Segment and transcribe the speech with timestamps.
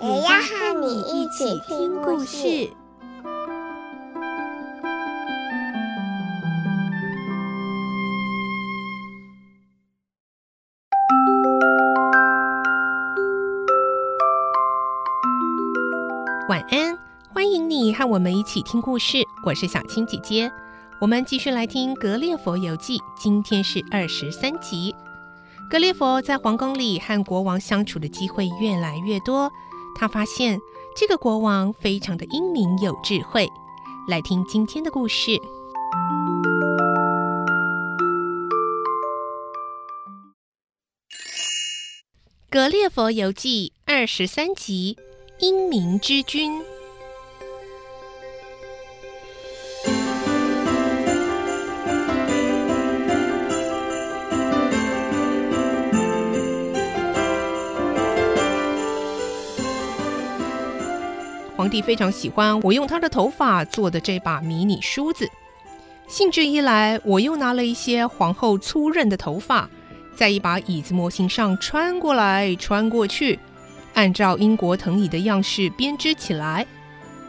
[0.00, 2.70] 也要和你一起听故事。
[16.48, 16.96] 晚安，
[17.34, 19.18] 欢迎你和我们一起听故事。
[19.44, 20.48] 我是小青姐姐，
[21.00, 24.94] 我们继续来听《格列佛游记》，今天是二十三集。
[25.68, 29.50] 格列佛在皇宫里和国王相处的机会越来越多，
[29.98, 30.58] 他发现
[30.96, 33.48] 这个国王非常的英明有智慧。
[34.08, 35.32] 来听今天的故事，
[42.48, 44.96] 《格列佛游记》二十三集。
[45.40, 46.60] 英明之君。
[61.58, 65.28] 皇帝非常喜欢我用他的头发做的这把迷你梳子。
[66.06, 69.68] 兴致一来，我又拿了一些皇后粗韧的头发，
[70.14, 73.40] 在一把椅子模型上穿过来穿过去。
[73.94, 76.64] 按照英国藤椅的样式编织起来，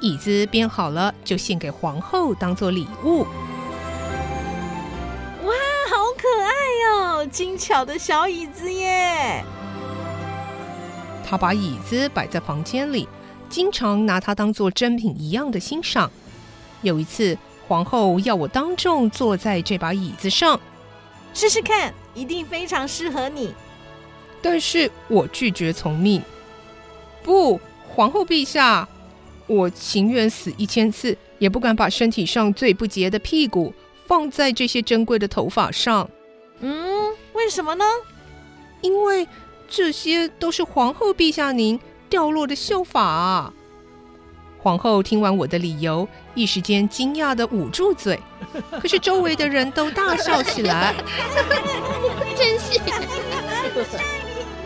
[0.00, 3.24] 椅子编好了就献给皇后当做礼物。
[5.42, 5.52] 哇，
[5.90, 6.52] 好可爱
[6.84, 7.26] 哟！
[7.26, 9.42] 精巧的小椅子耶！
[11.28, 13.08] 他把椅子摆在房间里，
[13.52, 16.10] 经常拿它当做珍品一样的欣赏。
[16.80, 17.36] 有一次，
[17.68, 20.58] 皇后要我当众坐在这把椅子上，
[21.34, 23.52] 试试看，一定非常适合你。
[24.40, 26.22] 但是我拒绝从命。
[27.22, 28.88] 不，皇后陛下，
[29.46, 33.72] 我情愿死一千次，也不敢把身体上最不洁的屁股
[34.06, 36.08] 放在这些珍贵的头发上。
[36.60, 37.84] 嗯，为什么呢？
[38.80, 39.28] 因为
[39.68, 41.78] 这些都是皇后陛下您
[42.12, 43.50] 掉落的秀发。
[44.58, 48.20] 皇后听完我的理由，一时间惊讶的捂住嘴，
[48.82, 50.94] 可是周围的人都大笑起来。
[52.36, 52.78] 真是。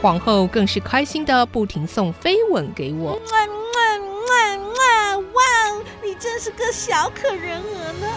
[0.00, 3.12] 皇后更是开心的不停送飞吻给我。
[3.12, 3.20] 哇！
[6.02, 8.08] 你真是个小可人儿呢。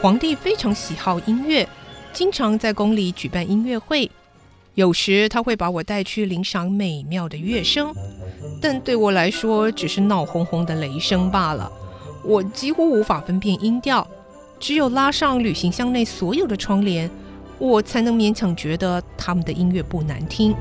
[0.00, 1.68] 皇帝非常喜好音乐，
[2.14, 4.10] 经常在宫里举办音乐会。
[4.74, 7.92] 有时他会把我带去领赏美妙的乐声，
[8.62, 11.70] 但对我来说只是闹哄哄的雷声罢了。
[12.24, 14.06] 我几乎无法分辨音调。
[14.60, 17.10] 只有拉上旅行箱内所有的窗帘，
[17.58, 20.54] 我才能勉强觉得他们的音乐不难听。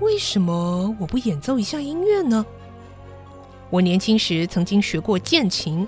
[0.00, 2.44] 为什么我不演奏一下音乐呢？
[3.70, 5.86] 我年轻时曾经学过键琴，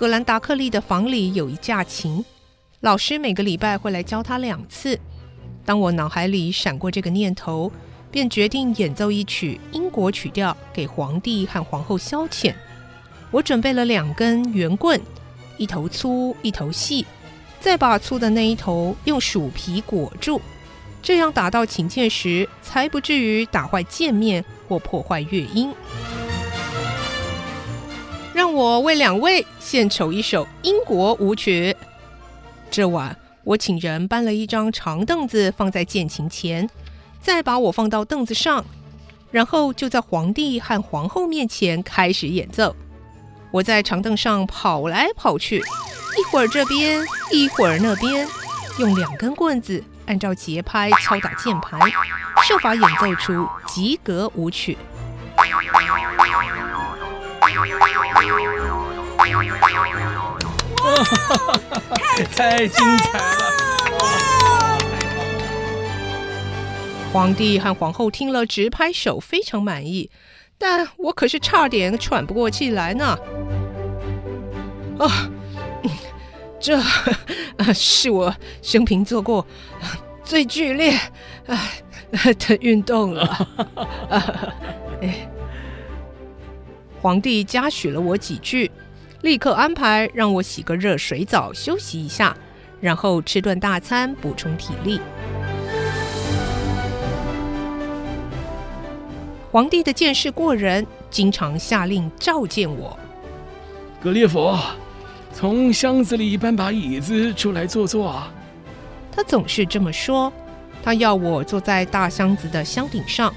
[0.00, 2.24] 格兰达克利的房里有一架琴，
[2.80, 4.98] 老师每个礼拜会来教他两次。
[5.62, 7.70] 当我脑海里闪过这个念头，
[8.10, 12.54] 便决定演奏一曲英国曲调给皇帝和皇后消遣。
[13.30, 14.98] 我准备了两根圆棍，
[15.58, 17.04] 一头粗，一头细，
[17.60, 20.40] 再把粗的那一头用鼠皮裹住，
[21.02, 25.70] 这样打到琴键时，才不至于打坏键面或破坏乐音。
[28.40, 31.76] 让我为两位献丑一首英国舞曲。
[32.70, 33.14] 这晚，
[33.44, 36.66] 我请人搬了一张长凳子放在键琴前，
[37.20, 38.64] 再把我放到凳子上，
[39.30, 42.74] 然后就在皇帝和皇后面前开始演奏。
[43.50, 46.98] 我在长凳上跑来跑去，一会儿这边，
[47.30, 48.26] 一会儿那边，
[48.78, 51.78] 用两根棍子按照节拍敲打键盘，
[52.42, 54.78] 设法演奏出及格舞曲。
[60.82, 61.04] 哇，
[62.36, 63.44] 太精彩了！
[67.12, 70.10] 皇帝和皇后听了直拍手，非常满意。
[70.58, 73.18] 但我可是差点喘不过气来呢！
[74.98, 75.30] 啊，
[76.60, 76.78] 这
[77.72, 79.46] 是我生平做过
[80.22, 80.92] 最剧烈
[81.46, 81.58] 啊
[82.46, 83.48] 的运动了。
[84.10, 84.52] 啊，
[87.02, 88.70] 皇帝嘉许了我几句，
[89.22, 92.36] 立刻安排让我洗个热水澡休息一下，
[92.78, 95.00] 然后吃顿大餐补充体力。
[99.50, 102.98] 皇帝的见识过人，经常下令召见我。
[104.02, 104.58] 格列佛，
[105.32, 108.30] 从箱子里搬把椅子出来坐坐啊。
[109.10, 110.30] 他总是这么说。
[110.82, 113.34] 他要我坐在大箱子的箱顶上，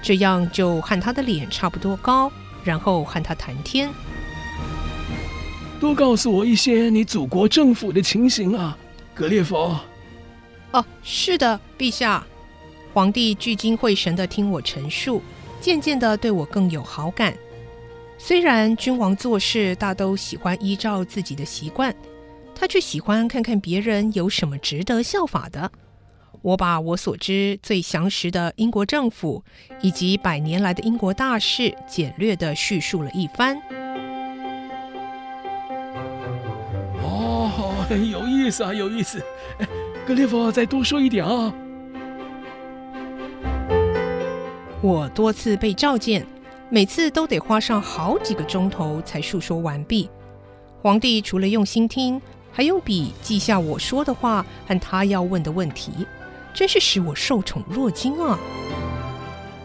[0.00, 2.30] 这样就和他的脸差不多高，
[2.64, 3.90] 然后和他谈天。
[5.78, 8.76] 多告诉我一些你祖国政府的情形啊，
[9.14, 9.80] 格列佛。
[10.72, 12.24] 哦，是的，陛下。
[12.92, 15.22] 皇帝聚精会神的听我陈述，
[15.60, 17.34] 渐渐的对我更有好感。
[18.18, 21.94] 虽然君王做事大都喜欢依照自己的习惯，
[22.54, 25.70] 他却喜欢看看别人有什么值得效法的。
[26.42, 29.44] 我把我所知最详实的英国政府
[29.82, 33.60] 以及百年来的英国大事简略的叙述了一番。
[37.02, 39.22] 哦，有意思啊，有意思！
[40.06, 41.52] 格列佛，再多说一点啊！
[44.80, 46.26] 我多次被召见，
[46.70, 50.08] 每次都得花上好几个钟头才述说完毕。
[50.80, 52.20] 皇帝除了用心听，
[52.50, 55.92] 还用笔记下我说的话和他要问的问题。
[56.52, 58.38] 真是使我受宠若惊啊！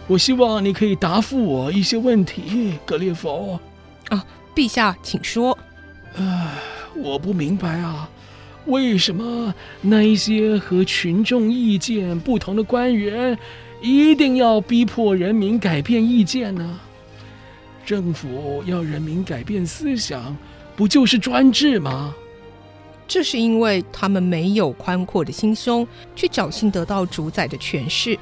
[0.07, 3.59] 我希望你可以答复我一些问题，格列佛。
[4.09, 4.23] 啊，
[4.55, 5.57] 陛下，请说。
[6.15, 6.51] 唉，
[6.95, 8.09] 我不明白啊，
[8.65, 13.37] 为什么那一些和群众意见不同的官员
[13.81, 16.79] 一定要逼迫人民改变意见呢？
[17.85, 20.37] 政府要人民改变思想，
[20.75, 22.15] 不就是专制吗？
[23.07, 28.17] 这是因为他们没有宽阔的心胸，去侥幸得到主宰的权势，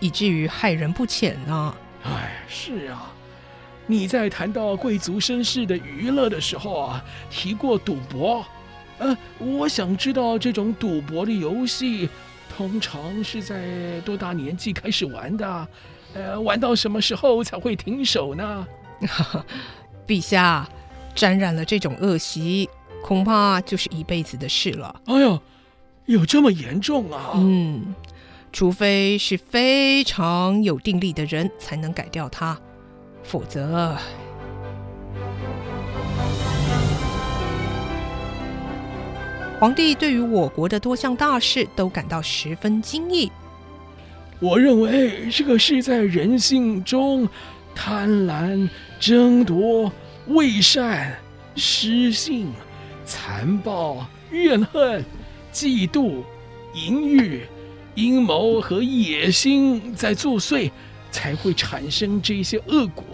[0.00, 1.74] 以至于害人不浅呢。
[2.02, 3.12] 哎，是啊，
[3.86, 8.44] 你在谈到贵族绅士的娱乐的时候啊，提过赌博。
[8.98, 12.08] 呃，我想知道这种赌博的游戏，
[12.56, 15.68] 通常是在多大年纪开始玩的？
[16.14, 18.66] 呃，玩到什么时候才会停手呢？
[20.06, 20.68] 陛下，
[21.14, 22.68] 沾染了这种恶习。
[23.06, 24.98] 恐怕就是一辈子的事了。
[25.04, 25.38] 哎呦，
[26.06, 27.32] 有这么严重啊？
[27.34, 27.94] 嗯，
[28.50, 32.58] 除非是非常有定力的人才能改掉它，
[33.22, 33.94] 否则……
[39.60, 43.30] 皇帝对于我国的多项大事都感到十分惊异。
[44.40, 47.28] 我认为这个是在人性中
[47.74, 48.66] 贪婪、
[48.98, 49.92] 争夺、
[50.28, 51.14] 伪善、
[51.54, 52.50] 失信。
[53.04, 55.04] 残暴、怨恨、
[55.52, 56.22] 嫉妒、
[56.74, 57.46] 淫欲、
[57.94, 60.70] 阴谋和野心在作祟，
[61.10, 63.04] 才会产生这些恶果。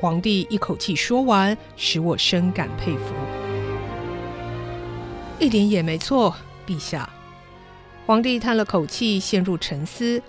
[0.00, 3.14] 皇帝一口气说完，使我深感佩服。
[5.38, 6.34] 一点也没错，
[6.66, 7.08] 陛下。
[8.06, 10.22] 皇帝叹了口气，陷入沉思。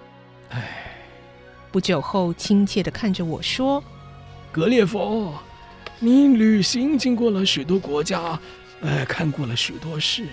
[0.49, 0.93] 唉，
[1.71, 3.83] 不久后，亲切地看着我说
[4.51, 5.33] ：“格列佛。”
[6.03, 8.39] 你旅行经过了许多国家，
[8.81, 10.25] 呃，看过了许多事。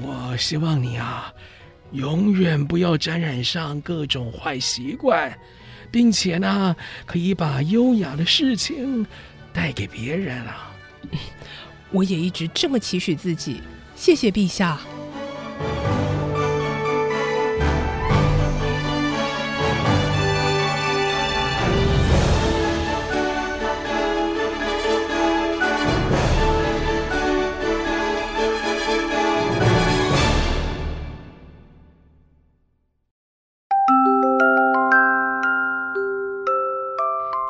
[0.00, 1.30] 我希望你啊，
[1.92, 5.38] 永远不要沾染上各种坏习惯，
[5.90, 6.74] 并且呢，
[7.04, 9.06] 可以把优雅的事情
[9.52, 10.72] 带给别人啊。
[11.92, 13.60] 我也一直这么期许自己。
[13.94, 14.80] 谢谢陛下。